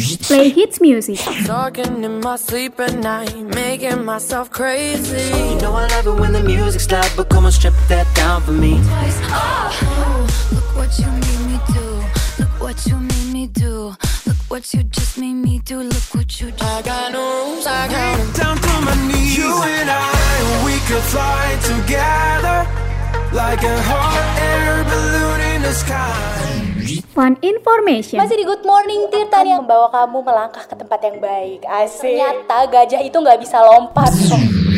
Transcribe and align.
Play 0.00 0.48
hits 0.50 0.80
music. 0.80 1.18
Talking 1.44 2.04
in 2.04 2.20
my 2.20 2.36
sleep 2.36 2.80
at 2.80 2.94
night, 2.94 3.34
making 3.36 4.04
myself 4.04 4.50
crazy. 4.50 5.28
You 5.50 5.60
know 5.60 5.74
I 5.74 5.86
love 5.88 6.06
it 6.06 6.20
when 6.20 6.32
the 6.32 6.42
music's 6.42 6.90
loud, 6.90 7.10
but 7.16 7.28
come 7.28 7.44
on, 7.44 7.52
strip 7.52 7.74
that 7.88 8.06
down 8.16 8.40
for 8.42 8.52
me. 8.52 8.80
Oh, 8.82 10.26
look 10.52 10.76
what 10.76 10.98
you 10.98 11.06
made 11.06 11.42
me 11.50 11.58
do. 11.74 11.88
Look 12.42 12.60
what 12.60 12.86
you 12.86 12.96
made 12.96 13.32
me 13.32 13.46
do. 13.48 13.94
Look 14.26 14.36
what 14.48 14.72
you 14.72 14.82
just 14.84 15.18
made 15.18 15.34
me 15.34 15.58
do. 15.64 15.82
Look 15.82 16.14
what 16.14 16.40
you 16.40 16.50
just. 16.50 16.62
I 16.64 16.82
got 16.82 17.12
no 17.12 17.22
rules, 17.44 17.66
I 17.66 17.88
count 17.88 18.20
'em. 18.20 18.32
down 18.32 18.56
to 18.56 18.80
my 18.86 18.94
knees. 19.06 19.36
You 19.36 19.52
and 19.62 19.90
I, 19.90 20.64
we 20.64 20.74
could 20.88 21.04
fly 21.12 21.58
together 21.72 22.58
like 23.32 23.62
a 23.62 23.82
hot 23.82 24.24
air 24.40 24.84
balloon 24.84 25.40
in 25.54 25.62
the 25.62 25.72
sky. 25.74 26.69
Fun 27.00 27.40
information. 27.40 28.20
Masih 28.20 28.36
di 28.36 28.44
Good 28.44 28.62
Morning 28.62 29.08
Tirta 29.08 29.40
yang 29.40 29.64
membawa 29.64 29.88
kamu 29.88 30.20
melangkah 30.20 30.64
ke 30.68 30.74
tempat 30.76 31.00
yang 31.00 31.16
baik. 31.18 31.64
Asik. 31.64 32.04
Ternyata 32.04 32.56
gajah 32.68 33.00
itu 33.00 33.16
nggak 33.16 33.40
bisa 33.40 33.58
lompat. 33.64 34.12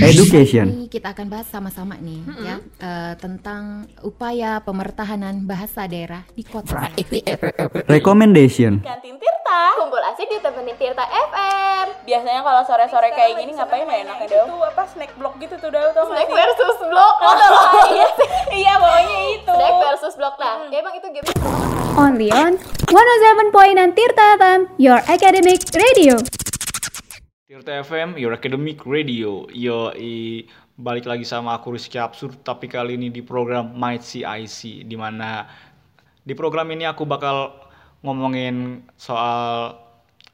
Education. 0.03 0.67
Ini 0.67 0.87
kita 0.91 1.15
akan 1.15 1.27
bahas 1.31 1.47
sama-sama 1.47 1.95
nih 1.99 2.23
ya 2.43 2.57
eh, 2.83 3.15
tentang 3.23 3.87
upaya 4.03 4.59
pemertahanan 4.63 5.47
bahasa 5.47 5.87
daerah 5.87 6.27
di 6.35 6.43
kota. 6.43 6.91
Recommendation. 7.87 8.83
Kantin 8.83 9.19
Tirta. 9.19 9.63
Kumpul 9.79 10.03
asik 10.03 10.27
di 10.27 10.39
temenin 10.43 10.75
Tirta 10.75 11.07
FM. 11.07 11.87
Biasanya 12.03 12.41
kalau 12.43 12.63
sore-sore 12.67 13.15
kayak 13.15 13.39
gini 13.39 13.53
ngapain 13.55 13.87
ya 13.87 13.99
enaknya 14.03 14.27
dong? 14.27 14.47
itu 14.51 14.57
apa 14.59 14.83
snack 14.91 15.13
block 15.15 15.35
gitu 15.39 15.55
tuh 15.61 15.71
Dau 15.71 15.91
tau 15.95 16.05
Snack 16.11 16.29
versus 16.31 16.79
blok. 16.83 17.15
Oh, 17.23 17.35
iya 17.95 18.07
sih. 18.19 18.29
iya 18.65 18.73
pokoknya 18.81 19.19
itu 19.39 19.55
Snack 19.55 19.77
versus 19.79 20.15
blok 20.19 20.35
nah. 20.41 20.67
Ya 20.67 20.83
emang 20.83 20.95
itu 20.99 21.07
game. 21.15 21.82
Only 21.93 22.33
on 22.33 22.57
107.9 22.89 23.93
Tirta 23.93 24.41
FM, 24.41 24.61
your 24.81 24.97
academic 25.05 25.61
radio. 25.77 26.17
Tirta 27.45 27.85
FM, 27.85 28.17
Your 28.17 28.33
Academic 28.33 28.81
Radio. 28.89 29.45
Yo, 29.53 29.93
i, 29.93 30.49
balik 30.81 31.05
lagi 31.05 31.29
sama 31.29 31.53
aku 31.53 31.77
Rizky 31.77 32.01
Absurd, 32.01 32.41
tapi 32.41 32.65
kali 32.65 32.97
ini 32.97 33.13
di 33.13 33.21
program 33.21 33.77
Might 33.77 34.01
CIC, 34.09 34.89
di 34.89 34.97
mana 34.97 35.45
di 36.25 36.33
program 36.33 36.73
ini 36.73 36.89
aku 36.89 37.05
bakal 37.05 37.53
ngomongin 38.01 38.89
soal 38.97 39.77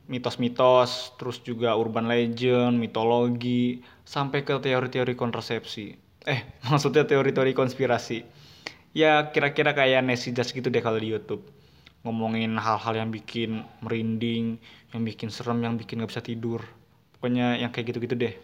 mitos-mitos, 0.06 1.19
terus 1.19 1.43
juga 1.43 1.75
urban 1.75 2.06
legend, 2.06 2.78
mitologi, 2.78 3.83
sampai 4.06 4.47
ke 4.47 4.62
teori-teori 4.62 5.19
kontrasepsi. 5.19 5.91
Eh, 6.22 6.41
maksudnya 6.70 7.03
teori-teori 7.03 7.50
konspirasi. 7.50 8.22
Ya, 8.97 9.28
kira-kira 9.33 9.77
kayak 9.77 10.05
Nancy 10.05 10.33
Just 10.33 10.56
gitu 10.56 10.72
deh 10.72 10.81
kalau 10.81 10.97
di 10.97 11.12
YouTube. 11.12 11.44
Ngomongin 12.06 12.56
hal-hal 12.56 12.94
yang 12.94 13.11
bikin 13.12 13.64
merinding, 13.84 14.56
yang 14.94 15.03
bikin 15.05 15.28
serem, 15.28 15.61
yang 15.61 15.77
bikin 15.77 16.00
nggak 16.00 16.11
bisa 16.14 16.25
tidur. 16.25 16.64
Pokoknya 17.19 17.59
yang 17.61 17.69
kayak 17.75 17.92
gitu-gitu 17.92 18.14
deh. 18.16 18.34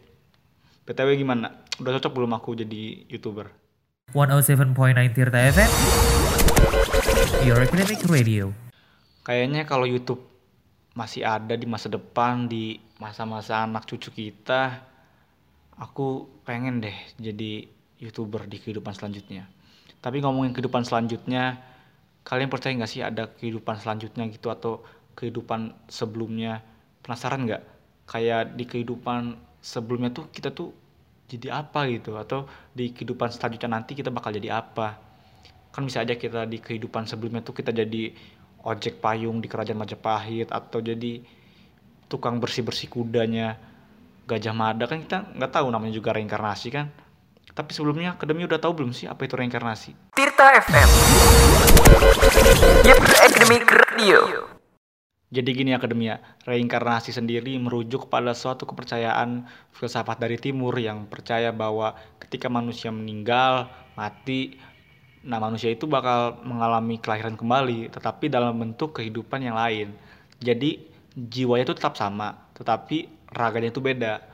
BTW 0.85 1.17
gimana? 1.17 1.65
Udah 1.81 1.97
cocok 1.97 2.13
belum 2.13 2.37
aku 2.37 2.61
jadi 2.61 3.09
YouTuber? 3.09 3.65
107.9 4.13 5.17
Tirta 5.17 5.41
FM 5.49 5.71
Your 7.49 7.65
Academic 7.65 8.05
Radio 8.05 8.53
Kayaknya 9.25 9.65
kalau 9.65 9.89
YouTube 9.89 10.21
masih 10.93 11.25
ada 11.25 11.57
di 11.57 11.65
masa 11.65 11.89
depan, 11.89 12.45
di 12.47 12.77
masa-masa 13.01 13.65
anak 13.65 13.89
cucu 13.89 14.13
kita, 14.13 14.85
aku 15.81 16.29
pengen 16.45 16.85
deh 16.85 16.95
jadi 17.17 17.67
YouTuber 17.99 18.47
di 18.47 18.61
kehidupan 18.61 18.93
selanjutnya. 18.93 19.49
Tapi 20.05 20.21
ngomongin 20.21 20.53
kehidupan 20.53 20.85
selanjutnya, 20.85 21.65
kalian 22.29 22.53
percaya 22.53 22.77
nggak 22.77 22.93
sih 22.93 23.01
ada 23.01 23.33
kehidupan 23.33 23.81
selanjutnya 23.81 24.29
gitu 24.29 24.53
atau 24.53 24.85
kehidupan 25.17 25.73
sebelumnya? 25.89 26.61
Penasaran 27.01 27.49
nggak? 27.49 27.63
Kayak 28.05 28.53
di 28.53 28.69
kehidupan 28.69 29.41
sebelumnya 29.65 30.13
tuh 30.13 30.29
kita 30.29 30.53
tuh 30.53 30.77
jadi 31.25 31.65
apa 31.65 31.89
gitu 31.89 32.21
atau 32.21 32.45
di 32.77 32.93
kehidupan 32.93 33.33
selanjutnya 33.33 33.81
nanti 33.81 33.97
kita 33.97 34.13
bakal 34.13 34.29
jadi 34.37 34.61
apa? 34.61 35.01
Kan 35.73 35.89
bisa 35.89 36.05
aja 36.05 36.21
kita 36.21 36.45
di 36.45 36.61
kehidupan 36.61 37.09
sebelumnya 37.09 37.41
tuh 37.41 37.57
kita 37.57 37.73
jadi 37.73 38.13
ojek 38.61 39.01
payung 39.01 39.41
di 39.41 39.49
kerajaan 39.49 39.81
Majapahit 39.81 40.53
atau 40.53 40.85
jadi 40.85 41.25
tukang 42.13 42.37
bersih-bersih 42.45 42.93
kudanya 42.93 43.57
Gajah 44.25 44.57
Mada 44.57 44.85
kan 44.85 45.01
kita 45.01 45.33
nggak 45.37 45.53
tahu 45.53 45.69
namanya 45.73 45.97
juga 45.97 46.13
reinkarnasi 46.13 46.69
kan. 46.73 46.89
Tapi 47.55 47.71
sebelumnya 47.71 48.19
Akademi 48.19 48.43
udah 48.43 48.59
tahu 48.59 48.83
belum 48.83 48.91
sih 48.91 49.07
apa 49.07 49.31
itu 49.31 49.39
reinkarnasi? 49.39 49.95
Tirta 50.11 50.59
FM. 50.59 50.89
Yep, 52.83 52.99
Academic 53.31 53.63
Radio. 53.71 54.51
Jadi 55.31 55.51
gini 55.55 55.71
Akademia, 55.71 56.19
reinkarnasi 56.51 57.15
sendiri 57.15 57.55
merujuk 57.63 58.11
pada 58.11 58.35
suatu 58.35 58.67
kepercayaan 58.67 59.47
filsafat 59.71 60.19
dari 60.19 60.35
timur 60.35 60.75
yang 60.83 61.07
percaya 61.07 61.55
bahwa 61.55 61.95
ketika 62.19 62.51
manusia 62.51 62.91
meninggal, 62.91 63.71
mati, 63.95 64.59
nah 65.23 65.39
manusia 65.39 65.71
itu 65.71 65.87
bakal 65.87 66.43
mengalami 66.43 66.99
kelahiran 66.99 67.39
kembali, 67.39 67.95
tetapi 67.95 68.35
dalam 68.35 68.59
bentuk 68.59 68.99
kehidupan 68.99 69.47
yang 69.47 69.55
lain. 69.55 69.95
Jadi 70.43 70.91
jiwanya 71.15 71.71
itu 71.71 71.75
tetap 71.79 71.95
sama, 71.95 72.51
tetapi 72.59 73.31
raganya 73.31 73.71
itu 73.71 73.79
beda. 73.79 74.27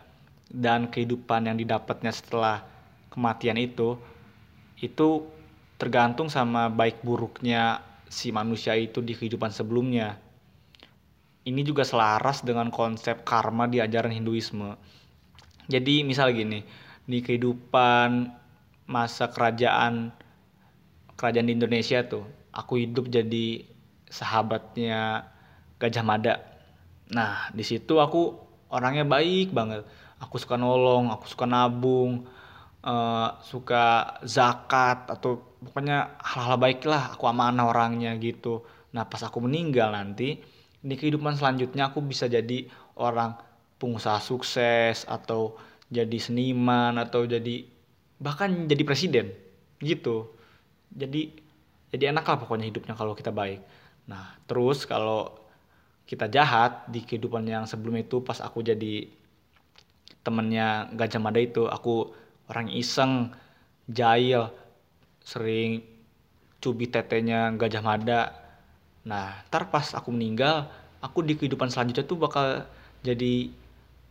Dan 0.48 0.88
kehidupan 0.88 1.52
yang 1.52 1.56
didapatnya 1.60 2.12
setelah 2.12 2.79
kematian 3.10 3.58
itu, 3.58 3.98
itu 4.80 5.26
tergantung 5.76 6.30
sama 6.30 6.70
baik 6.70 7.02
buruknya 7.04 7.82
si 8.10 8.32
manusia 8.32 8.74
itu 8.78 9.02
di 9.04 9.12
kehidupan 9.14 9.52
sebelumnya 9.52 10.18
ini 11.48 11.64
juga 11.64 11.86
selaras 11.86 12.44
dengan 12.44 12.68
konsep 12.68 13.24
karma 13.24 13.64
di 13.64 13.80
ajaran 13.80 14.12
Hinduisme. 14.12 14.76
Jadi 15.70 16.04
misal 16.04 16.36
gini, 16.36 16.60
di 17.08 17.18
kehidupan 17.24 18.28
masa 18.90 19.30
kerajaan 19.30 20.12
kerajaan 21.16 21.48
di 21.48 21.54
Indonesia 21.56 22.04
tuh, 22.04 22.26
aku 22.52 22.84
hidup 22.84 23.08
jadi 23.08 23.64
sahabatnya 24.10 25.24
Gajah 25.80 26.04
Mada. 26.04 26.34
Nah, 27.10 27.48
di 27.56 27.64
situ 27.64 28.02
aku 28.02 28.36
orangnya 28.68 29.06
baik 29.06 29.54
banget. 29.54 29.86
Aku 30.20 30.36
suka 30.36 30.60
nolong, 30.60 31.08
aku 31.08 31.24
suka 31.24 31.48
nabung, 31.48 32.28
eh, 32.84 33.28
suka 33.44 33.84
zakat 34.24 35.08
atau 35.10 35.40
pokoknya 35.60 36.20
hal-hal 36.20 36.56
baik 36.60 36.84
lah. 36.88 37.14
Aku 37.16 37.24
amanah 37.28 37.68
orangnya 37.68 38.16
gitu. 38.18 38.64
Nah, 38.96 39.06
pas 39.06 39.22
aku 39.22 39.38
meninggal 39.44 39.94
nanti, 39.94 40.42
di 40.80 40.94
kehidupan 40.96 41.36
selanjutnya 41.36 41.92
aku 41.92 42.00
bisa 42.00 42.24
jadi 42.26 42.64
orang 42.96 43.36
pengusaha 43.76 44.20
sukses 44.20 45.04
atau 45.04 45.56
jadi 45.92 46.18
seniman 46.20 46.96
atau 46.96 47.24
jadi 47.28 47.64
bahkan 48.20 48.68
jadi 48.68 48.82
presiden 48.84 49.26
gitu 49.80 50.36
jadi 50.92 51.32
jadi 51.90 52.12
enak 52.12 52.24
lah 52.28 52.36
pokoknya 52.36 52.68
hidupnya 52.68 52.94
kalau 52.94 53.16
kita 53.16 53.32
baik 53.32 53.64
nah 54.04 54.36
terus 54.44 54.84
kalau 54.84 55.32
kita 56.04 56.28
jahat 56.28 56.84
di 56.92 57.00
kehidupan 57.04 57.48
yang 57.48 57.64
sebelum 57.64 57.96
itu 57.96 58.20
pas 58.20 58.38
aku 58.44 58.60
jadi 58.60 59.08
temennya 60.20 60.92
Gajah 60.92 61.22
Mada 61.22 61.40
itu 61.40 61.64
aku 61.64 62.12
orang 62.50 62.66
iseng 62.74 63.30
jahil 63.86 64.50
sering 65.22 65.86
cubit 66.58 66.92
tetenya 66.92 67.54
Gajah 67.54 67.82
Mada 67.86 68.40
Nah, 69.08 69.40
ntar 69.48 69.72
pas 69.72 69.96
aku 69.96 70.12
meninggal, 70.12 70.68
aku 71.00 71.24
di 71.24 71.32
kehidupan 71.38 71.72
selanjutnya 71.72 72.04
tuh 72.04 72.18
bakal 72.20 72.46
jadi 73.00 73.48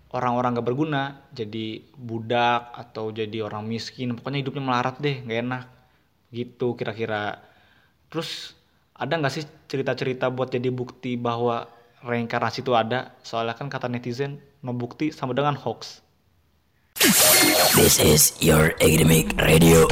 orang-orang 0.10 0.58
gak 0.58 0.68
berguna, 0.68 1.22
jadi 1.30 1.86
budak 1.94 2.74
atau 2.74 3.14
jadi 3.14 3.46
orang 3.46 3.70
miskin, 3.70 4.18
pokoknya 4.18 4.42
hidupnya 4.42 4.64
melarat 4.66 4.96
deh, 4.98 5.22
gak 5.22 5.40
enak. 5.46 5.64
Gitu 6.34 6.74
kira-kira. 6.74 7.38
Terus 8.10 8.58
ada 8.98 9.14
nggak 9.16 9.34
sih 9.34 9.46
cerita-cerita 9.70 10.34
buat 10.34 10.50
jadi 10.50 10.70
bukti 10.74 11.16
bahwa 11.16 11.70
reinkarnasi 12.02 12.66
itu 12.66 12.74
ada? 12.74 13.14
Soalnya 13.22 13.54
kan 13.54 13.70
kata 13.70 13.86
netizen, 13.90 14.42
no 14.66 14.74
bukti 14.74 15.14
sama 15.14 15.38
dengan 15.38 15.54
hoax. 15.54 16.02
This 17.00 17.96
is 18.04 18.36
your 18.44 18.76
Academic 18.84 19.32
Radio. 19.40 19.88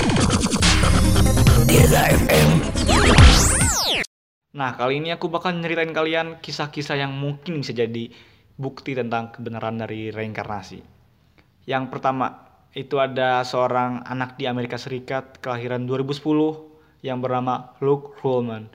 Tirta 1.63 2.04
FM. 2.12 2.50
Nah, 4.51 4.75
kali 4.75 5.00
ini 5.00 5.15
aku 5.15 5.31
bakal 5.31 5.56
nyeritain 5.56 5.95
kalian 5.95 6.44
kisah-kisah 6.44 7.00
yang 7.00 7.15
mungkin 7.15 7.63
bisa 7.63 7.71
jadi 7.71 8.12
bukti 8.59 8.92
tentang 8.92 9.31
kebenaran 9.31 9.80
dari 9.80 10.12
reinkarnasi. 10.12 10.83
Yang 11.63 11.95
pertama, 11.95 12.44
itu 12.75 13.00
ada 13.00 13.39
seorang 13.48 14.04
anak 14.04 14.36
di 14.36 14.44
Amerika 14.44 14.75
Serikat 14.75 15.39
kelahiran 15.39 15.88
2010 15.88 16.19
yang 17.07 17.24
bernama 17.24 17.71
Luke 17.80 18.19
Ruhlman. 18.19 18.68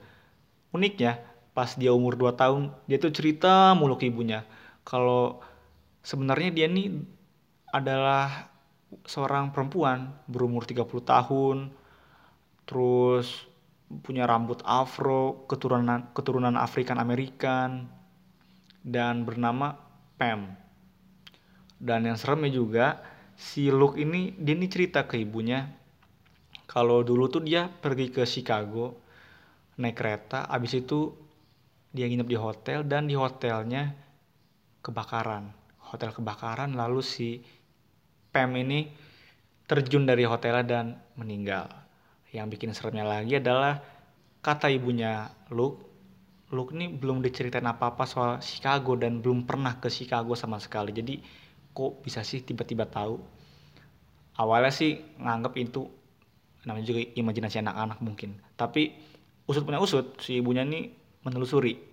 Uniknya, 0.73 1.21
pas 1.53 1.77
dia 1.77 1.93
umur 1.93 2.17
2 2.17 2.33
tahun, 2.33 2.73
dia 2.89 2.97
tuh 2.97 3.13
cerita 3.13 3.77
mulu 3.77 3.93
ke 3.93 4.09
ibunya 4.09 4.41
kalau 4.81 5.37
sebenarnya 6.03 6.49
dia 6.49 6.67
nih 6.67 7.12
adalah 7.73 8.53
seorang 9.09 9.49
perempuan 9.49 10.13
berumur 10.29 10.69
30 10.69 10.85
tahun, 11.01 11.73
terus 12.69 13.49
punya 14.05 14.29
rambut 14.29 14.61
afro, 14.61 15.49
keturunan 15.49 16.13
keturunan 16.13 16.55
Afrikan 16.55 17.01
Amerikan. 17.01 17.89
dan 18.83 19.23
bernama 19.23 19.79
Pam. 20.19 20.59
Dan 21.79 22.03
yang 22.03 22.19
seremnya 22.19 22.51
juga 22.51 22.99
si 23.31 23.71
Luke 23.71 23.95
ini 23.95 24.35
dia 24.35 24.59
ini 24.59 24.67
cerita 24.67 25.07
ke 25.07 25.23
ibunya 25.23 25.71
kalau 26.67 26.99
dulu 26.99 27.31
tuh 27.31 27.47
dia 27.47 27.71
pergi 27.71 28.11
ke 28.11 28.27
Chicago 28.27 28.97
naik 29.79 29.97
kereta, 29.97 30.49
abis 30.49 30.83
itu 30.83 31.13
dia 31.93 32.09
nginep 32.09 32.27
di 32.27 32.37
hotel 32.37 32.81
dan 32.85 33.05
di 33.05 33.13
hotelnya 33.13 33.93
kebakaran. 34.81 35.53
Hotel 35.93 36.09
kebakaran 36.09 36.73
lalu 36.73 37.05
si 37.05 37.45
Pam 38.33 38.49
ini 38.57 38.89
terjun 39.69 40.09
dari 40.09 40.25
hotelnya 40.25 40.65
dan 40.65 40.85
meninggal. 41.13 41.69
Yang 42.33 42.57
bikin 42.57 42.73
seremnya 42.73 43.05
lagi 43.05 43.37
adalah 43.37 43.77
kata 44.41 44.73
ibunya 44.73 45.29
Luke, 45.53 45.85
Luke 46.49 46.73
ini 46.73 46.89
belum 46.89 47.21
diceritain 47.21 47.65
apa-apa 47.69 48.09
soal 48.09 48.41
Chicago 48.41 48.97
dan 48.97 49.21
belum 49.21 49.45
pernah 49.45 49.77
ke 49.77 49.85
Chicago 49.93 50.33
sama 50.33 50.57
sekali. 50.57 50.89
Jadi 50.89 51.21
kok 51.77 52.01
bisa 52.01 52.25
sih 52.25 52.41
tiba-tiba 52.41 52.89
tahu? 52.89 53.21
Awalnya 54.41 54.73
sih 54.73 54.97
nganggep 55.21 55.53
itu 55.61 55.85
namanya 56.65 56.89
juga 56.89 57.05
imajinasi 57.05 57.61
anak-anak 57.61 58.01
mungkin. 58.01 58.41
Tapi 58.57 58.97
usut 59.45 59.61
punya 59.61 59.77
usut, 59.77 60.17
si 60.17 60.41
ibunya 60.41 60.65
ini 60.65 60.89
menelusuri 61.21 61.92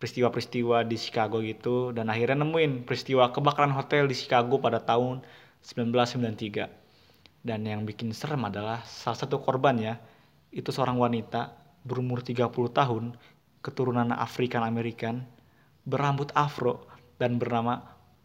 peristiwa-peristiwa 0.00 0.88
di 0.88 0.96
Chicago 0.96 1.44
gitu 1.44 1.92
dan 1.92 2.08
akhirnya 2.08 2.40
nemuin 2.40 2.88
peristiwa 2.88 3.28
kebakaran 3.28 3.76
hotel 3.76 4.08
di 4.08 4.16
Chicago 4.16 4.56
pada 4.56 4.80
tahun 4.80 5.20
1993. 5.60 7.44
Dan 7.44 7.64
yang 7.68 7.84
bikin 7.84 8.12
serem 8.16 8.48
adalah 8.48 8.80
salah 8.88 9.16
satu 9.16 9.40
korbannya 9.44 10.00
itu 10.52 10.72
seorang 10.72 10.96
wanita 10.96 11.52
berumur 11.84 12.24
30 12.24 12.48
tahun, 12.72 13.16
keturunan 13.60 14.12
Afrikan 14.16 14.64
Amerikan, 14.64 15.24
berambut 15.84 16.32
afro 16.32 16.84
dan 17.20 17.36
bernama 17.36 17.80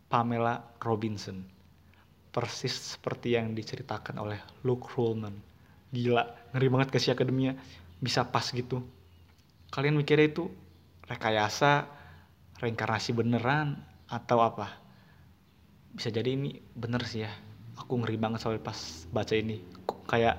Pamela 0.07 0.63
Robinson. 0.79 1.43
Persis 2.31 2.95
seperti 2.95 3.35
yang 3.35 3.55
diceritakan 3.55 4.19
oleh 4.19 4.39
Luke 4.67 4.91
Ruhlman. 4.95 5.39
Gila, 5.95 6.51
ngeri 6.51 6.67
banget 6.67 6.89
ke 6.91 6.99
si 6.99 7.11
akademia 7.11 7.55
bisa 8.03 8.27
pas 8.27 8.43
gitu. 8.51 8.83
Kalian 9.71 9.95
mikirnya 9.95 10.27
itu 10.27 10.51
rekayasa, 11.05 11.85
reinkarnasi 12.61 13.13
beneran, 13.13 13.77
atau 14.09 14.41
apa? 14.41 14.69
Bisa 15.95 16.11
jadi 16.11 16.35
ini 16.35 16.59
bener 16.75 17.03
sih 17.07 17.25
ya. 17.25 17.31
Aku 17.79 17.99
ngeri 17.99 18.17
banget 18.19 18.43
soal 18.43 18.59
pas 18.59 19.07
baca 19.11 19.35
ini. 19.35 19.61
Kok 19.85 20.07
kayak 20.07 20.35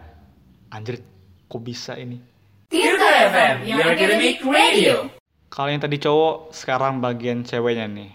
anjir, 0.73 1.01
kok 1.49 1.63
bisa 1.63 1.97
ini? 1.97 2.21
Tirta 2.67 3.31
FM, 3.31 3.57
your 3.69 3.87
academic 3.87 4.43
radio. 4.43 5.07
Kalau 5.47 5.71
yang 5.71 5.81
tadi 5.81 5.97
cowok, 6.03 6.53
sekarang 6.53 6.99
bagian 6.99 7.47
ceweknya 7.47 7.87
nih. 7.87 8.13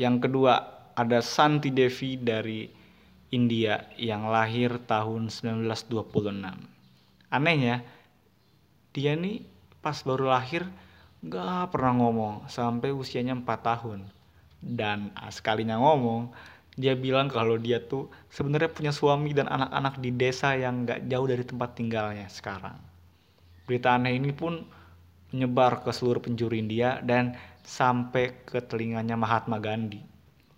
Yang 0.00 0.26
kedua, 0.26 0.54
ada 0.96 1.20
Santi 1.20 1.68
Devi 1.68 2.16
dari 2.16 2.64
India 3.32 3.88
yang 3.96 4.28
lahir 4.28 4.80
tahun 4.84 5.28
1926. 5.28 7.32
Anehnya, 7.32 7.84
dia 8.92 9.12
nih 9.16 9.44
pas 9.80 9.96
baru 10.04 10.32
lahir 10.32 10.68
gak 11.22 11.70
pernah 11.70 11.94
ngomong 12.02 12.50
sampai 12.50 12.90
usianya 12.90 13.38
4 13.38 13.46
tahun. 13.62 14.00
Dan 14.62 15.14
sekalinya 15.30 15.78
ngomong, 15.78 16.34
dia 16.78 16.94
bilang 16.94 17.30
kalau 17.30 17.58
dia 17.58 17.82
tuh 17.82 18.10
sebenarnya 18.30 18.70
punya 18.70 18.92
suami 18.94 19.34
dan 19.34 19.46
anak-anak 19.46 19.98
di 20.02 20.10
desa 20.14 20.54
yang 20.58 20.86
gak 20.86 21.06
jauh 21.06 21.26
dari 21.26 21.44
tempat 21.46 21.78
tinggalnya 21.78 22.26
sekarang. 22.26 22.78
Berita 23.66 23.94
aneh 23.94 24.18
ini 24.18 24.34
pun 24.34 24.66
menyebar 25.30 25.86
ke 25.86 25.94
seluruh 25.94 26.20
penjuru 26.20 26.58
India 26.58 26.98
dan 27.06 27.38
sampai 27.62 28.42
ke 28.42 28.58
telinganya 28.58 29.14
Mahatma 29.14 29.62
Gandhi. 29.62 30.02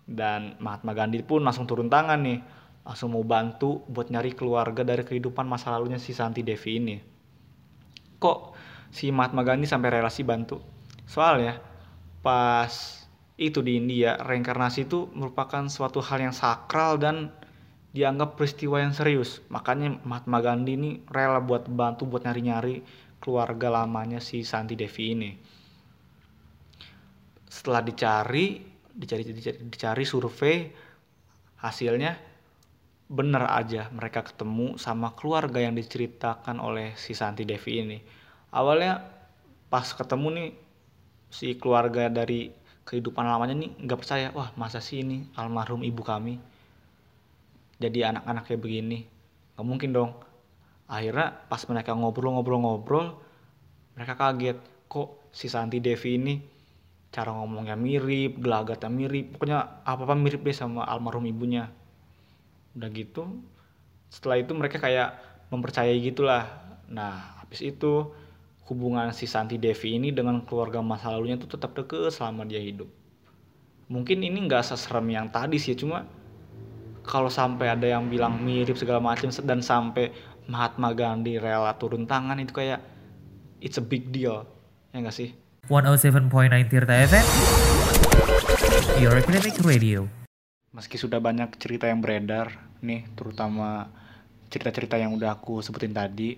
Dan 0.05 0.57
Mahatma 0.57 0.97
Gandhi 0.97 1.21
pun 1.21 1.45
langsung 1.45 1.69
turun 1.69 1.89
tangan 1.89 2.21
nih, 2.21 2.41
langsung 2.85 3.13
mau 3.13 3.25
bantu 3.25 3.81
buat 3.89 4.09
nyari 4.13 4.33
keluarga 4.37 4.85
dari 4.85 5.01
kehidupan 5.01 5.45
masa 5.45 5.73
lalunya 5.73 5.97
si 5.97 6.13
Santi 6.13 6.45
Devi 6.45 6.71
ini. 6.77 6.97
Kok 8.21 8.54
si 8.91 9.13
Mahatma 9.13 9.45
Gandhi 9.45 9.69
sampai 9.69 10.01
relasi 10.01 10.21
bantu? 10.25 10.61
Soalnya 11.05 11.61
pas 12.25 13.05
itu 13.35 13.59
di 13.59 13.75
India, 13.75 14.15
reinkarnasi 14.19 14.87
itu 14.87 15.11
merupakan 15.11 15.67
suatu 15.67 15.99
hal 15.99 16.23
yang 16.23 16.35
sakral 16.35 16.95
dan 16.95 17.35
dianggap 17.95 18.35
peristiwa 18.35 18.83
yang 18.83 18.91
serius. 18.91 19.39
Makanya 19.47 20.03
Mahatma 20.03 20.43
Gandhi 20.43 20.75
ini 20.75 20.91
rela 21.07 21.39
buat 21.39 21.67
bantu 21.67 22.07
buat 22.07 22.27
nyari-nyari 22.27 22.83
keluarga 23.23 23.71
lamanya 23.71 24.19
si 24.19 24.43
Santi 24.43 24.75
Devi 24.75 25.05
ini. 25.15 25.31
Setelah 27.47 27.79
dicari, 27.79 28.59
dicari, 28.91 29.23
dicari, 29.23 29.57
dicari 29.63 30.03
survei, 30.03 30.67
hasilnya 31.63 32.35
bener 33.05 33.45
aja 33.47 33.87
mereka 33.93 34.25
ketemu 34.25 34.81
sama 34.81 35.13
keluarga 35.13 35.61
yang 35.61 35.77
diceritakan 35.77 36.57
oleh 36.59 36.95
si 36.99 37.15
Santi 37.15 37.47
Devi 37.47 37.73
ini. 37.79 37.97
Awalnya 38.53 39.05
pas 39.69 39.85
ketemu 39.85 40.27
nih 40.33 40.49
si 41.31 41.57
keluarga 41.57 42.07
dari 42.11 42.53
kehidupan 42.85 43.25
lamanya 43.25 43.57
nih 43.57 43.71
nggak 43.81 43.99
percaya, 43.99 44.27
wah 44.35 44.53
masa 44.53 44.77
sih 44.77 45.01
ini 45.01 45.25
almarhum 45.33 45.81
ibu 45.81 46.05
kami 46.05 46.37
jadi 47.75 48.07
anak-anak 48.11 48.47
kayak 48.47 48.61
begini, 48.63 49.03
nggak 49.55 49.67
mungkin 49.67 49.89
dong. 49.91 50.11
Akhirnya 50.87 51.35
pas 51.51 51.59
mereka 51.67 51.91
ngobrol-ngobrol-ngobrol, 51.91 53.19
mereka 53.99 54.15
kaget 54.15 54.57
kok 54.87 55.27
si 55.35 55.51
Santi 55.51 55.83
Devi 55.83 56.15
ini 56.15 56.35
cara 57.11 57.31
ngomongnya 57.35 57.75
mirip, 57.75 58.39
gelagatnya 58.39 58.91
mirip, 58.91 59.35
pokoknya 59.35 59.83
apa-apa 59.83 60.15
mirip 60.15 60.43
deh 60.43 60.55
sama 60.55 60.87
almarhum 60.87 61.27
ibunya. 61.27 61.67
Udah 62.75 62.89
gitu 62.91 63.27
setelah 64.07 64.39
itu 64.39 64.55
mereka 64.55 64.79
kayak 64.79 65.19
mempercayai 65.51 65.99
gitulah. 65.99 66.47
Nah 66.87 67.43
habis 67.43 67.59
itu 67.59 68.07
hubungan 68.65 69.13
si 69.13 69.29
Santi 69.29 69.61
Devi 69.61 69.97
ini 69.97 70.09
dengan 70.09 70.41
keluarga 70.41 70.81
masa 70.81 71.13
lalunya 71.13 71.37
tuh 71.37 71.53
tetap 71.53 71.77
deket 71.77 72.09
selama 72.09 72.45
dia 72.45 72.57
hidup. 72.57 72.89
Mungkin 73.85 74.25
ini 74.25 74.49
nggak 74.49 74.65
seserem 74.65 75.05
yang 75.13 75.29
tadi 75.29 75.61
sih 75.61 75.77
cuma 75.77 76.09
kalau 77.05 77.29
sampai 77.29 77.69
ada 77.69 77.85
yang 77.85 78.09
bilang 78.09 78.41
mirip 78.41 78.73
segala 78.73 78.97
macam 78.97 79.29
dan 79.29 79.61
sampai 79.61 80.09
Mahatma 80.49 80.93
Gandhi 80.97 81.37
rela 81.37 81.77
turun 81.77 82.09
tangan 82.09 82.41
itu 82.41 82.53
kayak 82.53 82.81
it's 83.61 83.77
a 83.77 83.85
big 83.85 84.09
deal 84.09 84.45
ya 84.89 85.05
nggak 85.05 85.13
sih? 85.13 85.29
107.9 85.69 86.29
Tirta 86.69 86.93
FM 87.05 87.25
Your 89.01 89.17
Academic 89.17 89.57
Radio. 89.61 90.09
Meski 90.73 90.97
sudah 90.97 91.21
banyak 91.21 91.57
cerita 91.61 91.89
yang 91.89 92.01
beredar 92.01 92.53
nih, 92.85 93.05
terutama 93.17 93.89
cerita-cerita 94.49 94.95
yang 94.95 95.15
udah 95.17 95.35
aku 95.35 95.59
sebutin 95.59 95.91
tadi, 95.91 96.37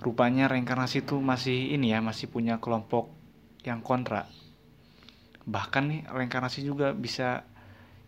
rupanya 0.00 0.48
reinkarnasi 0.48 1.04
itu 1.04 1.20
masih 1.20 1.76
ini 1.76 1.92
ya, 1.92 2.00
masih 2.00 2.32
punya 2.32 2.56
kelompok 2.58 3.12
yang 3.62 3.84
kontra. 3.84 4.26
Bahkan 5.44 5.84
nih 5.88 6.00
reinkarnasi 6.08 6.64
juga 6.64 6.96
bisa 6.96 7.44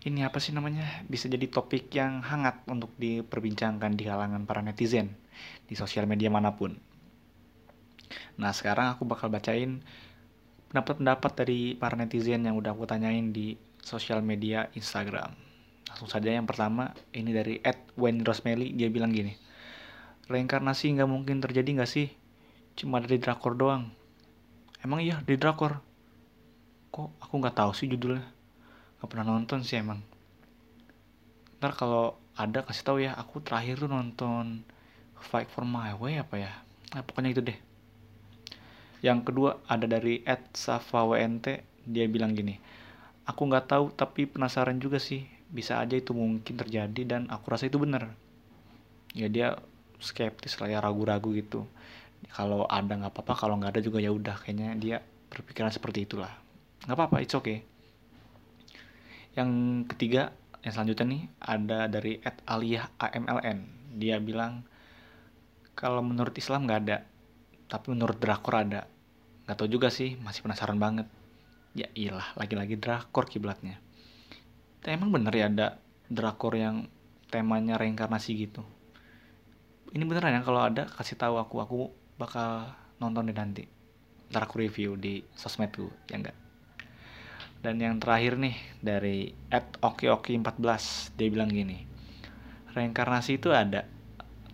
ini 0.02 0.26
apa 0.26 0.42
sih 0.42 0.50
namanya? 0.50 1.04
Bisa 1.06 1.30
jadi 1.30 1.46
topik 1.46 1.92
yang 1.94 2.24
hangat 2.24 2.66
untuk 2.66 2.90
diperbincangkan 2.98 3.94
di 3.94 4.04
kalangan 4.08 4.42
para 4.48 4.64
netizen 4.64 5.14
di 5.68 5.78
sosial 5.78 6.08
media 6.10 6.32
mana 6.32 6.56
pun. 6.56 6.74
Nah, 8.40 8.52
sekarang 8.52 8.92
aku 8.96 9.06
bakal 9.06 9.28
bacain 9.28 9.84
pendapat-pendapat 10.72 11.32
dari 11.44 11.60
para 11.76 11.94
netizen 11.94 12.48
yang 12.48 12.56
udah 12.56 12.72
aku 12.72 12.88
tanyain 12.88 13.30
di 13.30 13.54
sosial 13.84 14.24
media 14.24 14.72
Instagram. 14.72 15.32
Langsung 15.92 16.08
saja 16.08 16.32
yang 16.32 16.48
pertama, 16.48 16.96
ini 17.12 17.30
dari 17.30 17.60
Ed 17.60 17.92
Wayne 18.00 18.24
Rosemary, 18.24 18.72
dia 18.72 18.88
bilang 18.88 19.12
gini. 19.12 19.36
Reinkarnasi 20.30 20.94
nggak 20.94 21.10
mungkin 21.10 21.42
terjadi 21.42 21.82
nggak 21.82 21.90
sih? 21.90 22.10
Cuma 22.78 23.00
ada 23.00 23.08
di 23.10 23.18
drakor 23.18 23.58
doang. 23.58 23.90
Emang 24.82 25.02
iya 25.02 25.22
di 25.22 25.34
drakor? 25.38 25.82
Kok 26.92 27.22
aku 27.22 27.34
nggak 27.40 27.56
tahu 27.56 27.70
sih 27.74 27.88
judulnya? 27.88 28.26
Gak 29.02 29.08
pernah 29.10 29.34
nonton 29.34 29.66
sih 29.66 29.80
emang. 29.80 29.98
Ntar 31.58 31.74
kalau 31.74 32.18
ada 32.38 32.62
kasih 32.62 32.84
tahu 32.86 32.98
ya, 33.02 33.18
aku 33.18 33.42
terakhir 33.42 33.82
tuh 33.82 33.90
nonton 33.90 34.62
Fight 35.18 35.50
for 35.50 35.66
My 35.66 35.94
Way 35.94 36.22
apa 36.22 36.36
ya? 36.38 36.52
Nah, 36.94 37.02
pokoknya 37.02 37.30
itu 37.34 37.42
deh. 37.42 37.58
Yang 39.02 39.18
kedua 39.26 39.58
ada 39.66 39.86
dari 39.90 40.22
Ed 40.22 40.54
Safa 40.54 41.02
WNT, 41.02 41.66
dia 41.86 42.06
bilang 42.06 42.34
gini 42.34 42.58
aku 43.26 43.46
nggak 43.46 43.70
tahu 43.70 43.84
tapi 43.94 44.26
penasaran 44.26 44.78
juga 44.82 44.98
sih 44.98 45.26
bisa 45.52 45.78
aja 45.78 45.94
itu 45.94 46.16
mungkin 46.16 46.54
terjadi 46.56 47.02
dan 47.06 47.22
aku 47.28 47.52
rasa 47.52 47.68
itu 47.68 47.78
bener 47.78 48.10
ya 49.12 49.28
dia 49.28 49.60
skeptis 50.02 50.58
lah 50.58 50.68
ya 50.68 50.78
ragu-ragu 50.82 51.32
gitu. 51.32 51.64
Kalau 52.30 52.66
ada 52.66 52.92
nggak 52.94 53.12
apa-apa 53.14 53.34
kalau 53.34 53.54
nggak 53.58 53.78
ada 53.78 53.82
juga 53.82 53.98
ya 53.98 54.10
udah 54.14 54.38
kayaknya 54.42 54.74
dia 54.78 54.96
berpikiran 55.30 55.70
seperti 55.70 56.06
itulah. 56.06 56.30
Nggak 56.86 56.96
apa-apa 56.98 57.16
it's 57.22 57.34
okay. 57.34 57.62
Yang 59.32 59.50
ketiga 59.94 60.34
yang 60.62 60.72
selanjutnya 60.74 61.06
nih 61.08 61.22
ada 61.42 61.78
dari 61.90 62.12
Ed 62.22 62.38
Aliyah 62.46 62.86
AMLN 63.00 63.58
dia 63.98 64.22
bilang 64.22 64.62
kalau 65.74 66.04
menurut 66.04 66.36
Islam 66.38 66.68
nggak 66.68 66.80
ada 66.86 66.98
tapi 67.72 67.96
menurut 67.96 68.20
drakor 68.20 68.60
ada. 68.60 68.84
Nggak 69.48 69.56
tahu 69.56 69.68
juga 69.72 69.88
sih 69.88 70.20
masih 70.20 70.44
penasaran 70.44 70.76
banget. 70.76 71.08
Ya 71.72 71.88
ilah, 71.96 72.36
lagi-lagi 72.36 72.76
drakor 72.76 73.24
kiblatnya. 73.24 73.80
Emang 74.84 75.08
bener 75.08 75.32
ya 75.32 75.48
ada 75.48 75.80
drakor 76.12 76.52
yang 76.52 76.84
temanya 77.32 77.80
reinkarnasi 77.80 78.36
gitu. 78.36 78.60
Ini 79.90 80.06
beneran 80.06 80.38
ya 80.38 80.46
kalau 80.46 80.62
ada 80.62 80.86
kasih 80.86 81.18
tahu 81.18 81.42
aku, 81.42 81.56
aku 81.58 81.78
bakal 82.14 82.70
nonton 83.02 83.26
deh 83.26 83.34
nanti. 83.34 83.66
Ntar 84.30 84.46
aku 84.46 84.62
review 84.62 84.94
di 84.94 85.26
sosmedku, 85.34 85.90
ya 86.06 86.22
enggak. 86.22 86.36
Dan 87.62 87.78
yang 87.78 87.98
terakhir 87.98 88.38
nih 88.38 88.54
dari 88.78 89.34
@okioki14 89.52 91.14
dia 91.18 91.28
bilang 91.30 91.50
gini. 91.50 91.82
Reinkarnasi 92.74 93.38
itu 93.38 93.50
ada. 93.54 93.86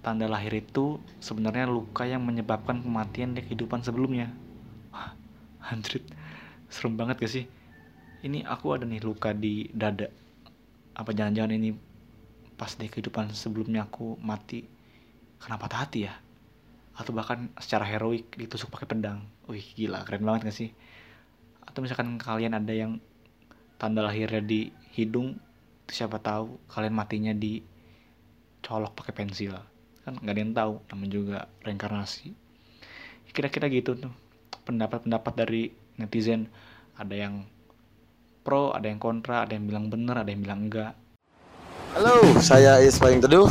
Tanda 0.04 0.28
lahir 0.28 0.52
itu 0.56 1.00
sebenarnya 1.20 1.68
luka 1.68 2.04
yang 2.04 2.24
menyebabkan 2.24 2.84
kematian 2.84 3.32
di 3.32 3.40
kehidupan 3.44 3.84
sebelumnya. 3.84 4.32
Wah. 4.92 5.16
Serem 6.68 7.00
banget 7.00 7.20
gak 7.24 7.32
sih? 7.32 7.44
Ini 8.24 8.44
aku 8.44 8.76
ada 8.76 8.84
nih 8.84 9.00
luka 9.00 9.32
di 9.32 9.72
dada. 9.72 10.10
Apa 10.92 11.14
jangan-jangan 11.16 11.54
ini 11.54 11.72
pas 12.58 12.74
di 12.74 12.90
kehidupan 12.90 13.30
sebelumnya 13.32 13.86
aku 13.86 14.18
mati 14.18 14.77
karena 15.38 15.56
patah 15.58 15.86
hati 15.86 16.06
ya? 16.06 16.14
Atau 16.98 17.14
bahkan 17.14 17.50
secara 17.62 17.86
heroik 17.86 18.34
ditusuk 18.34 18.74
pakai 18.74 18.90
pedang. 18.90 19.22
Wih, 19.46 19.64
gila, 19.74 20.02
keren 20.02 20.26
banget 20.26 20.50
gak 20.50 20.56
sih? 20.56 20.70
Atau 21.62 21.82
misalkan 21.82 22.18
kalian 22.18 22.58
ada 22.58 22.74
yang 22.74 22.98
tanda 23.78 24.02
lahirnya 24.02 24.42
di 24.42 24.74
hidung, 24.98 25.38
siapa 25.88 26.20
tahu 26.20 26.60
kalian 26.68 26.94
matinya 26.94 27.32
di 27.32 27.62
colok 28.60 29.00
pakai 29.00 29.14
pensil 29.16 29.56
kan 30.04 30.16
nggak 30.20 30.34
ada 30.34 30.40
yang 30.40 30.54
tahu 30.56 30.72
namanya 30.92 31.10
juga 31.12 31.38
reinkarnasi 31.64 32.32
kira-kira 33.32 33.68
gitu 33.68 33.96
tuh 33.96 34.12
pendapat-pendapat 34.64 35.32
dari 35.36 35.72
netizen 36.00 36.48
ada 36.96 37.12
yang 37.12 37.44
pro 38.44 38.72
ada 38.72 38.88
yang 38.88 39.00
kontra 39.00 39.44
ada 39.44 39.56
yang 39.56 39.68
bilang 39.68 39.92
bener 39.92 40.16
ada 40.16 40.30
yang 40.32 40.42
bilang 40.44 40.68
enggak 40.68 40.92
Halo, 41.96 42.20
saya 42.38 42.84
Is 42.84 43.00
Paling 43.00 43.24
Teduh. 43.24 43.48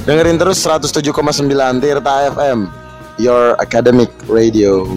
Dengerin 0.00 0.40
terus 0.40 0.64
107,9 0.64 1.12
Tirta 1.76 2.32
FM, 2.32 2.64
Your 3.20 3.52
Academic 3.60 4.08
Radio. 4.32 4.88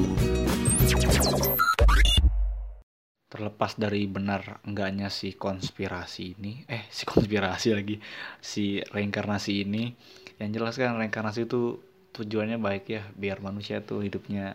terlepas 3.27 3.75
dari 3.75 4.05
benar 4.05 4.61
enggaknya 4.63 5.09
si 5.09 5.33
konspirasi 5.33 6.37
ini 6.37 6.63
eh 6.69 6.85
si 6.93 7.03
konspirasi 7.03 7.73
lagi 7.73 7.97
si 8.37 8.77
reinkarnasi 8.77 9.65
ini 9.65 9.89
yang 10.37 10.53
jelas 10.53 10.77
kan 10.77 10.93
reinkarnasi 10.95 11.49
itu 11.49 11.81
tujuannya 12.13 12.61
baik 12.61 12.85
ya 12.93 13.03
biar 13.17 13.41
manusia 13.41 13.81
tuh 13.81 14.05
hidupnya 14.05 14.53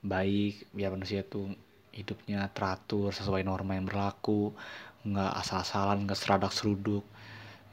baik 0.00 0.70
biar 0.70 0.94
manusia 0.94 1.26
tuh 1.26 1.50
hidupnya 1.90 2.46
teratur 2.54 3.10
sesuai 3.10 3.42
norma 3.42 3.74
yang 3.74 3.90
berlaku 3.90 4.54
nggak 5.02 5.32
asal-asalan 5.42 6.06
nggak 6.06 6.18
seradak 6.22 6.54
seruduk 6.54 7.02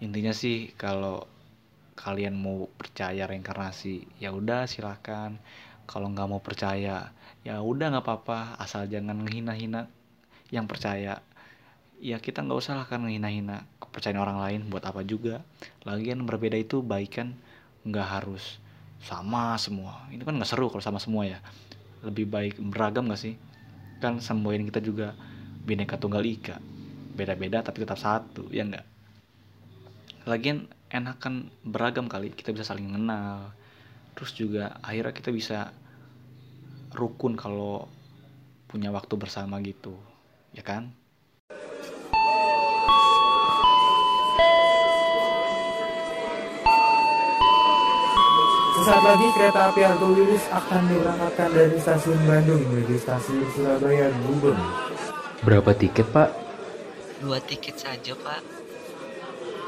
intinya 0.02 0.34
sih 0.34 0.74
kalau 0.74 1.30
kalian 1.96 2.36
mau 2.36 2.68
percaya 2.76 3.24
reinkarnasi 3.26 4.20
ya 4.20 4.36
udah 4.36 4.68
silakan. 4.68 5.40
Kalau 5.88 6.12
nggak 6.12 6.28
mau 6.28 6.44
percaya 6.44 7.16
ya 7.42 7.56
udah 7.64 7.96
nggak 7.96 8.06
apa-apa. 8.06 8.60
Asal 8.60 8.92
jangan 8.92 9.16
menghina-hina 9.16 9.88
yang 10.52 10.68
percaya. 10.68 11.24
Ya 12.04 12.20
kita 12.20 12.44
nggak 12.44 12.60
usah 12.60 12.76
lah 12.76 12.86
kan 12.86 13.02
menghina-hina 13.02 13.64
kepercayaan 13.80 14.20
orang 14.20 14.38
lain. 14.44 14.62
Buat 14.68 14.92
apa 14.92 15.02
juga? 15.08 15.42
Lagian 15.88 16.28
berbeda 16.28 16.60
itu 16.60 16.84
baik 16.84 17.24
kan? 17.24 17.34
Nggak 17.88 18.08
harus 18.22 18.60
sama 19.00 19.56
semua. 19.56 20.04
Ini 20.12 20.22
kan 20.28 20.36
nggak 20.36 20.50
seru 20.52 20.68
kalau 20.68 20.84
sama 20.84 21.00
semua 21.00 21.24
ya. 21.24 21.40
Lebih 22.04 22.30
baik 22.30 22.62
beragam 22.62 23.10
gak 23.10 23.18
sih? 23.18 23.34
Kan 23.98 24.22
semboyan 24.22 24.68
kita 24.68 24.78
juga 24.78 25.18
bineka 25.66 25.98
tunggal 25.98 26.22
ika. 26.22 26.60
Beda-beda 27.16 27.64
tapi 27.64 27.82
tetap 27.82 27.98
satu 27.98 28.52
ya 28.52 28.62
enggak 28.68 28.86
lagian 30.26 30.66
enakan 30.96 31.52
beragam 31.68 32.08
kali 32.08 32.32
kita 32.32 32.56
bisa 32.56 32.72
saling 32.72 32.88
mengenal 32.88 33.52
terus 34.16 34.32
juga 34.32 34.80
akhirnya 34.80 35.12
kita 35.12 35.30
bisa 35.36 35.76
rukun 36.96 37.36
kalau 37.36 37.92
punya 38.72 38.96
waktu 38.96 39.20
bersama 39.20 39.60
gitu 39.60 40.00
ya 40.56 40.64
kan 40.64 40.96
Sesaat 48.76 49.02
lagi 49.02 49.28
kereta 49.34 49.74
api 49.74 49.82
Argo 49.82 50.14
Wilis 50.14 50.46
akan 50.54 50.82
diberangkatkan 50.86 51.50
dari 51.58 51.78
stasiun 51.82 52.22
Bandung 52.30 52.62
menuju 52.70 53.02
stasiun 53.02 53.42
Surabaya 53.58 54.14
Gubeng. 54.30 54.62
Berapa 55.42 55.74
tiket, 55.74 56.06
Pak? 56.14 56.30
Dua 57.18 57.42
tiket 57.42 57.82
saja, 57.82 58.14
Pak. 58.14 58.65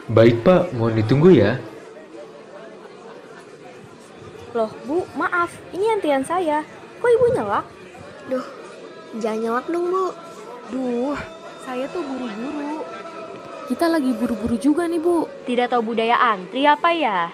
Baik, 0.08 0.40
Pak. 0.40 0.72
Mohon 0.72 1.04
ditunggu 1.04 1.30
ya. 1.36 1.60
Loh, 4.56 4.72
Bu, 4.88 5.04
maaf. 5.20 5.52
Ini 5.76 6.00
antrian 6.00 6.24
saya. 6.24 6.64
Kok 7.04 7.12
Ibu 7.12 7.26
nyelak? 7.36 7.68
Duh, 8.32 8.48
jangan 9.20 9.40
nyelak 9.44 9.66
dong, 9.68 9.92
Bu. 9.92 10.06
Duh, 10.72 11.20
saya 11.68 11.92
tuh 11.92 12.08
buru-buru. 12.08 12.88
Kita 13.68 13.92
lagi 13.92 14.16
buru-buru 14.16 14.56
juga 14.56 14.88
nih, 14.88 14.96
Bu. 15.04 15.28
Tidak 15.44 15.76
tahu 15.76 15.92
budaya 15.92 16.16
antri 16.16 16.64
apa 16.64 16.90
ya? 16.96 17.28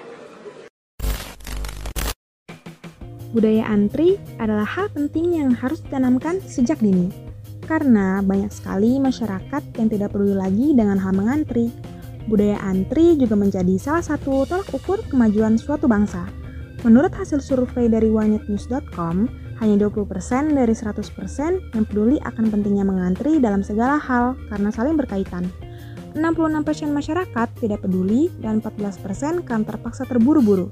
Budaya 3.38 3.70
antri 3.70 4.18
adalah 4.42 4.66
hal 4.66 4.90
penting 4.90 5.38
yang 5.38 5.54
harus 5.54 5.78
ditanamkan 5.86 6.42
sejak 6.42 6.82
dini. 6.82 7.14
Karena 7.70 8.26
banyak 8.26 8.50
sekali 8.50 8.98
masyarakat 8.98 9.62
yang 9.78 9.88
tidak 9.94 10.10
peduli 10.10 10.34
lagi 10.34 10.74
dengan 10.74 10.98
hal 10.98 11.14
mengantri. 11.14 11.93
Budaya 12.28 12.56
antri 12.64 13.20
juga 13.20 13.36
menjadi 13.36 13.76
salah 13.76 14.04
satu 14.04 14.48
tolak 14.48 14.72
ukur 14.72 15.04
kemajuan 15.12 15.60
suatu 15.60 15.92
bangsa. 15.92 16.24
Menurut 16.84 17.16
hasil 17.16 17.40
survei 17.40 17.88
dari 17.88 18.12
wanyetnews.com, 18.12 19.28
hanya 19.64 19.76
20% 19.88 20.56
dari 20.56 20.76
100% 20.76 21.76
yang 21.76 21.84
peduli 21.88 22.20
akan 22.20 22.52
pentingnya 22.52 22.84
mengantri 22.84 23.40
dalam 23.40 23.64
segala 23.64 23.96
hal 23.96 24.36
karena 24.52 24.70
saling 24.72 25.00
berkaitan. 25.00 25.48
66% 26.14 26.94
masyarakat 26.94 27.48
tidak 27.58 27.80
peduli 27.82 28.30
dan 28.38 28.62
14% 28.62 29.48
kan 29.48 29.66
terpaksa 29.66 30.06
terburu-buru. 30.06 30.70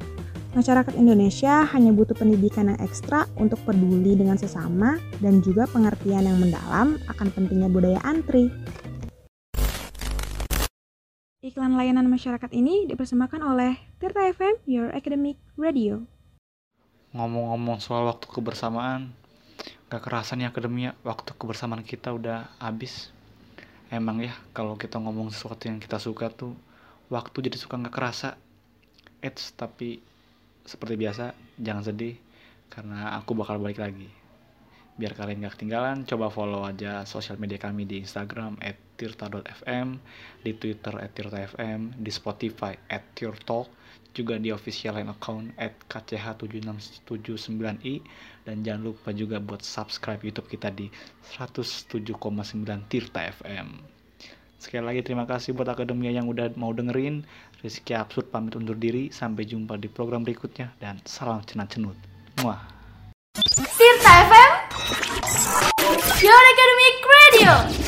Masyarakat 0.51 0.99
Indonesia 0.99 1.63
hanya 1.71 1.95
butuh 1.95 2.11
pendidikan 2.11 2.67
yang 2.67 2.79
ekstra 2.83 3.23
untuk 3.39 3.57
peduli 3.63 4.19
dengan 4.19 4.35
sesama 4.35 4.99
dan 5.23 5.39
juga 5.39 5.63
pengertian 5.71 6.27
yang 6.27 6.37
mendalam 6.43 6.99
akan 7.07 7.27
pentingnya 7.31 7.71
budaya 7.71 8.03
antri. 8.03 8.51
Iklan 11.41 11.73
layanan 11.73 12.05
masyarakat 12.05 12.53
ini 12.53 12.85
dipersembahkan 12.85 13.41
oleh 13.41 13.73
Tirta 13.97 14.29
FM, 14.29 14.61
Your 14.69 14.93
Academic 14.93 15.41
Radio. 15.57 16.05
ngomong-ngomong 17.17 17.81
soal 17.81 18.05
waktu 18.05 18.29
kebersamaan 18.29 19.09
gak 19.89 20.05
kerasa 20.05 20.37
nih 20.37 20.53
akademia 20.53 20.93
waktu 21.01 21.33
kebersamaan 21.33 21.81
kita 21.81 22.13
udah 22.13 22.45
habis. 22.61 23.09
Emang 23.89 24.21
ya 24.21 24.37
kalau 24.53 24.77
kita 24.77 25.01
ngomong 25.01 25.33
sesuatu 25.33 25.65
yang 25.65 25.81
kita 25.81 25.97
suka 25.97 26.29
tuh 26.29 26.53
waktu 27.09 27.49
jadi 27.49 27.57
suka 27.57 27.73
gak 27.89 27.95
kerasa. 27.97 28.37
Eits, 29.25 29.57
tapi 29.57 29.97
seperti 30.61 30.93
biasa 30.93 31.33
jangan 31.57 31.89
sedih 31.89 32.21
karena 32.69 33.17
aku 33.17 33.33
bakal 33.33 33.57
balik 33.57 33.81
lagi. 33.81 34.13
Biar 34.93 35.17
kalian 35.17 35.41
gak 35.49 35.57
ketinggalan 35.57 36.05
coba 36.05 36.29
follow 36.29 36.61
aja 36.69 37.01
sosial 37.09 37.41
media 37.41 37.57
kami 37.57 37.89
di 37.89 38.05
Instagram 38.05 38.61
@tirta.fm 39.01 39.97
di 40.45 40.53
Twitter 40.53 40.93
@tirta.fm 41.09 41.97
di 41.97 42.11
Spotify 42.13 42.77
@tirtalk 43.17 43.81
juga 44.11 44.35
di 44.37 44.51
official 44.51 44.99
line 44.99 45.09
account 45.09 45.55
at 45.55 45.71
kch7679i 45.87 48.03
dan 48.43 48.59
jangan 48.61 48.91
lupa 48.91 49.15
juga 49.15 49.39
buat 49.39 49.63
subscribe 49.63 50.19
YouTube 50.21 50.51
kita 50.51 50.69
di 50.69 50.91
107,9 51.31 52.83
Tirta 52.91 53.23
FM. 53.31 53.79
Sekali 54.61 54.85
lagi 54.85 55.01
terima 55.01 55.25
kasih 55.25 55.57
buat 55.57 55.73
akademia 55.73 56.13
yang 56.13 56.29
udah 56.29 56.53
mau 56.53 56.69
dengerin. 56.69 57.25
Rizky 57.65 57.97
Absurd 57.97 58.29
pamit 58.29 58.53
undur 58.53 58.77
diri. 58.77 59.09
Sampai 59.09 59.49
jumpa 59.49 59.73
di 59.81 59.89
program 59.89 60.21
berikutnya 60.21 60.69
dan 60.77 61.01
salam 61.01 61.41
cenat 61.41 61.73
cenut. 61.73 61.97
Muah. 62.45 62.61
Tirta 63.57 64.13
FM 64.27 64.51
Your 66.21 66.43
Academic 66.53 66.95
Radio 67.09 67.80